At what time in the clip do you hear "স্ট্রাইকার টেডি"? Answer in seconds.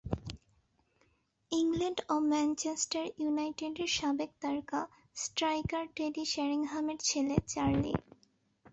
5.15-6.23